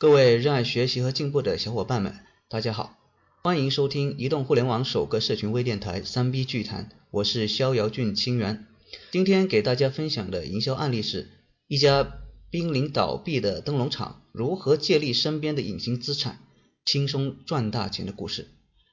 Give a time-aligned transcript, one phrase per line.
[0.00, 2.14] 各位热爱学习和进步的小伙伴们，
[2.48, 2.96] 大家好，
[3.42, 8.64] 欢迎收听移动互联网首个社群微电台三 B 剧谈，我是逍遥郡清源。
[9.10, 11.28] 今天给大家分享的营销案例是
[11.66, 12.08] 一家
[12.48, 16.38] 濒临倒闭的灯笼厂如何借力身边的隐形资产，
[16.84, 18.46] 轻松赚大钱的故事。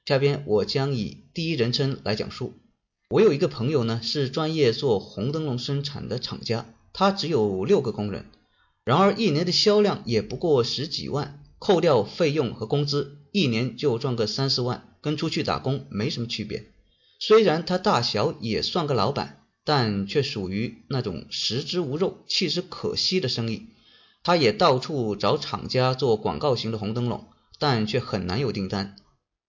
[0.06, 2.54] 下边我将以第一人称来讲述。
[3.10, 8.26] 我有一个朋友呢，是专业做红灯笼生产的厂家，他只有六个工人。
[8.86, 16.66] 然而一年的销量也不过十几万，扣掉费用和工资，一年就赚个三四万，跟出去打工没什么区别。
[17.18, 23.70] 虽然他大小也算个老板，但却属于那种食之无肉，弃之可惜的生意。
[24.22, 27.26] 他也到处找厂家做广告型的红灯笼，
[27.58, 28.94] 但却很难有订单。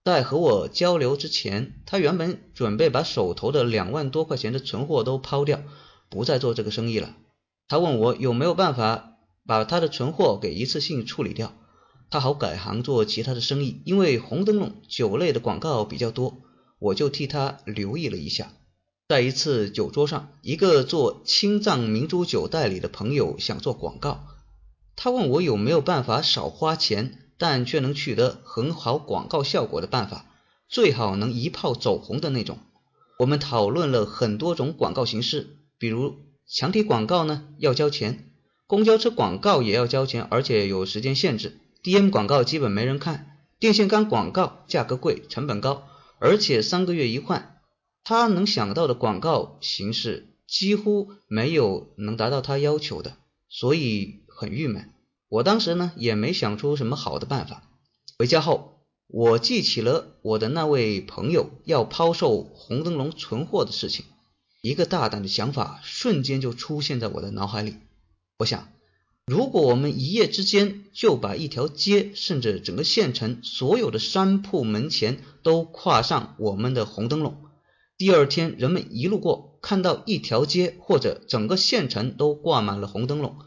[0.04, 5.62] 在和我交流之前，他原本准备把手头的两万多块钱的存货都抛掉，
[6.10, 7.16] 不再做这个生意了。
[7.68, 9.14] 他问我有没有办法。
[9.48, 11.54] 把他的存货给一次性处理掉，
[12.10, 13.82] 他好改行做其他的生意。
[13.86, 16.42] 因为红灯笼酒类的广告比较多，
[16.80, 18.52] 我就替他留意了一下。
[19.08, 24.28] 在一次酒桌上，一个做青藏明珠酒代理的朋友想做广告，
[24.98, 30.26] 他问我有没有办法少花钱，但却能取得很好广告效果的办法，
[30.68, 32.58] 最好能一炮走红的那种。
[33.20, 38.27] 我们讨论了很多种广告形式，比如墙体广告呢，要交钱。
[38.68, 41.58] 公交车广告也要交钱，而且有时间限制。
[41.84, 45.88] DM 广告基本没人看，电线杆广告价格贵，成本高，
[46.20, 47.62] 而且三个月一换。
[48.04, 53.16] 他能想到的广告形式几乎没有能达到他要求的，
[53.48, 54.90] 所以很郁闷。
[55.30, 57.64] 我当时呢也没想出什么好的办法。
[58.20, 64.06] 回家后，我记起了我的那位朋友要抛售红灯笼存货的事情，
[64.62, 67.76] 一个大胆的想法瞬间就出现在我的脑海里。
[68.40, 68.70] 我想，
[69.26, 77.36] 如果我们一夜之间就把一条街，甚至整个县城所有的商铺门前都挂上我们的红灯笼，
[77.98, 83.40] 第二天人们一路过，看到一条街或者整个县城都挂满了红灯笼，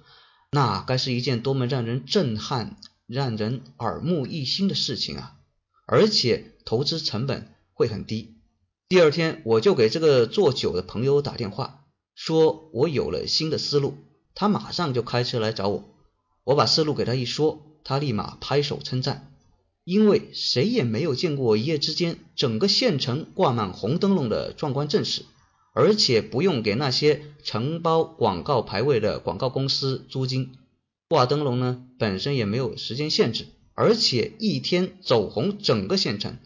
[0.51, 5.37] 那该是一件多么让人震撼、让人耳目一新的事情啊！
[5.87, 8.39] 而且投资成本会很低。
[8.89, 11.85] 第二天，我就给这个做酒的朋友打电话，
[12.17, 13.95] 说我有了新的思路。
[14.35, 15.85] 他马上就开车来找我，
[16.45, 19.35] 我把思路给他一说，他立马拍手称赞，
[19.85, 25.25] 因为谁也没有见过一夜之间整个县城挂满红灯笼的壮观阵势，
[25.75, 30.53] 而且不用给那些承包广告牌位的广告公司租金，
[31.09, 36.39] 挂灯笼呢本身也没有时间限制，而且一天走红整个县城，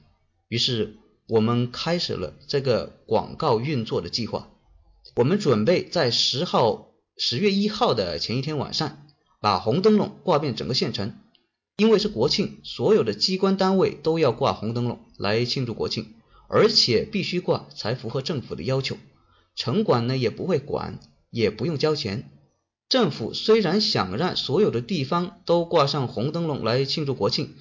[0.49, 0.97] 于是
[1.29, 4.49] 我们开始了这个广告运作的计划，
[5.15, 6.91] 我们准备在十号。
[7.17, 9.07] 十月一号的前一天晚上，
[9.41, 11.17] 把红灯笼挂遍整个县城。
[11.77, 16.15] 因为是国庆，所有的机关单位都要挂红灯笼来庆祝国庆，
[16.49, 18.97] 而且必须挂才符合政府的要求。
[19.57, 20.99] 城管呢也不会管，
[21.31, 22.31] 也不用交钱。
[22.89, 27.55] 政府虽然想让所有的地方都挂上红灯笼来庆祝国庆，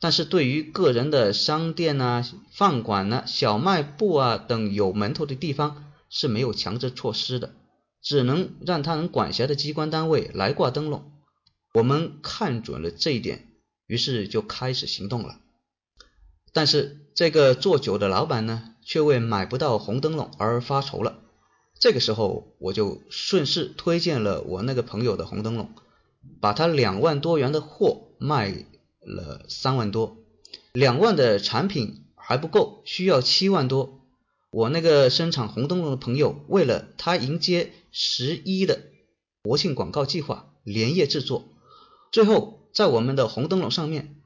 [0.00, 7.54] 但是对于个人的商店啊、饭馆啊、小卖部啊等有门头的地方是没有强制措施的。
[8.02, 11.12] 只能让他能管辖的机关单位来挂灯笼。
[11.74, 13.48] 我们看准了这一点，
[13.86, 15.38] 于是就开始行动了。
[16.52, 21.20] 但是这个做酒的老板呢，却为买不到红灯笼而发愁了。
[21.78, 25.70] 这个时候，我就顺势推荐了我那个朋友的红灯笼，
[26.40, 28.66] 把他两万多元的货卖
[29.00, 30.18] 了三万多，
[30.72, 33.99] 两万的产品还不够，需要七万多。
[34.50, 38.80] 我那个生产红灯笼的朋友，为了他迎接十一的
[39.44, 41.48] 国庆广告计划，连夜制作。
[42.10, 44.16] 最后，在我们的红灯笼上面，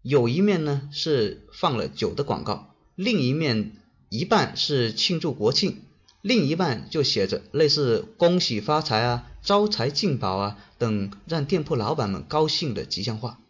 [0.00, 3.76] 有一面呢是放了酒的广告，另一面
[4.08, 5.82] 一半是庆祝国庆，
[6.22, 13.40] 另一半就写着类似“恭喜发财啊，招财进宝啊”等让店铺老板们高兴的吉祥话。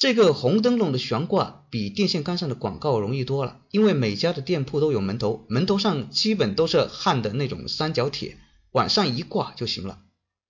[0.00, 8.38] 这个红灯笼的悬挂比电线杆上的广告容易多了，因为每家的店铺都有门头，门头上基本都是焊的那种三角铁，
[8.72, 9.98] 往上一挂就行了。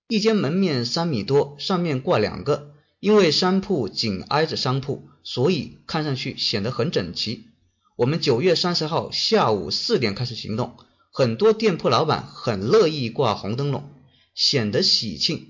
[0.07, 2.71] 一间门面三米多，上面挂两个，
[3.01, 7.47] 因为商铺紧挨着商铺，所以看上去显得很整齐。
[7.97, 10.77] 我们九月三十号下午四点开始行动，
[11.11, 13.83] 很多店铺老板很乐意挂红灯笼，
[14.33, 15.49] 显得喜庆，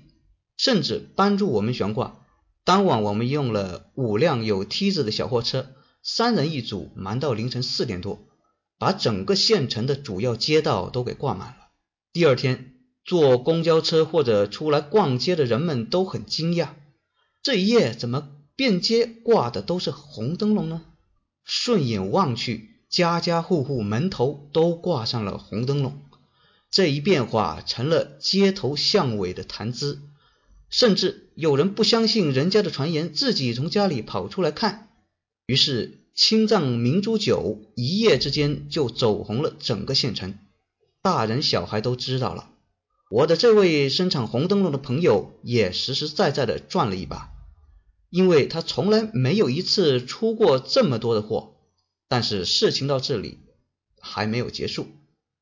[0.56, 2.18] 甚至帮助我们悬挂。
[2.64, 8.28] 当晚我们用了五辆有梯子的小货车，三人一组，忙到凌晨四点多，
[8.78, 11.56] 把整个县城的主要街道都给挂满了。
[12.12, 12.74] 第二天
[13.04, 16.68] 坐公交车或者出来逛街的人们都很惊讶，
[17.42, 20.82] 这一夜怎么遍街挂的都是红灯笼呢？
[21.44, 26.00] 顺眼望去，家家户户门头都挂上了红灯笼。
[26.70, 30.00] 这一变化成了街头巷尾的谈资，
[30.70, 34.88] 甚至有人不相信人家的传言，自己从家里跑出来看。
[35.46, 40.38] 于是青藏明珠酒一夜之间就走红了整个县城，
[41.02, 42.50] 大人小孩都知道了。
[43.10, 47.30] 我的这位生产红灯笼的朋友也实实在在的赚了一把，
[48.08, 51.54] 因为他从来没有一次出过这么多的货。
[52.08, 53.38] 但是事情到这里
[53.98, 54.86] 还没有结束，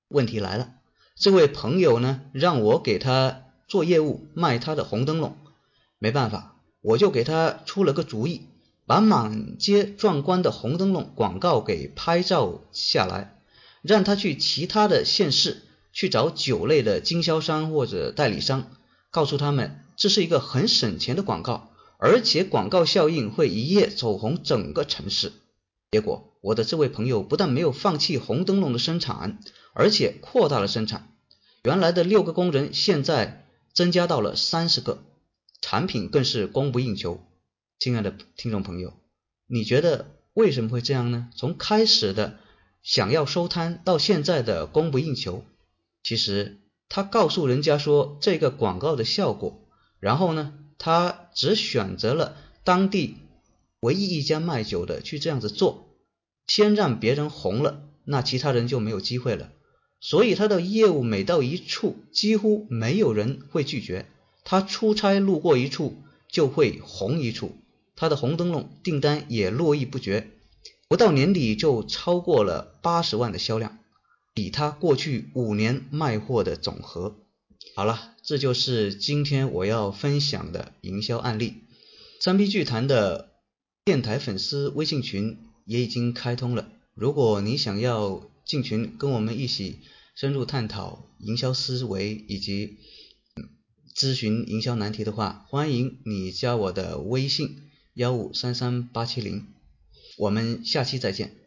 [0.09, 0.75] 问题来了。
[1.17, 5.37] 这位朋友呢，让我给他做业务卖他的红灯笼，
[6.01, 8.49] 没办法，我就给他出了个主意，
[8.87, 13.39] 把满街壮观的红灯笼广告给拍照下来，
[13.83, 15.63] 让他去其他的县市
[15.93, 18.73] 去找酒类的经销商或者代理商，
[19.11, 25.33] 告诉他们这是一个很省钱的广告，而且广告效应会一夜走红整个城市。
[25.91, 29.39] 结果，我的这位朋友不但没有放弃红灯笼的生产，
[29.75, 31.13] 而且扩大了生产。
[31.63, 35.03] 原来的六个工人，现在增加到了三十个，
[35.61, 37.21] 产品更是供不应求。
[37.79, 38.95] 亲爱的听众朋友，
[39.47, 41.31] 你觉得为什么会这样呢？
[41.37, 42.39] 从开始的
[42.83, 45.45] 想要收摊，到现在的供不应求，
[46.03, 49.67] 其实他告诉人家说这个广告的效果，
[49.99, 53.17] 然后呢，他只选择了当地
[53.81, 55.97] 唯一一家卖酒的去这样子做，
[56.47, 59.53] 先让别人红了，那其他人就没有机会了。
[60.01, 64.07] 所以他的业务每到一处，几乎没有人会拒绝。
[64.45, 67.53] 他出差路过一处，就会红一处。
[67.97, 70.31] 他的红灯笼订单也络绎不绝，
[70.89, 73.79] 不到年底就超过了八十万的销量，
[74.35, 77.17] 比他过去五年卖货的总和。
[77.75, 81.55] 好了，这就是今天我要分享的营销案例。
[82.21, 83.31] 三 P 剧谈的
[83.85, 88.29] 电台粉丝微信群也已经开通了，如果你想要。
[88.43, 89.79] 进群跟我们一起
[90.17, 92.79] 深入探讨营销思维以及
[94.01, 99.47] 咨询营销难题的话，欢迎你加我的微信幺五三三八七零，
[100.17, 101.40] 我们下期再见。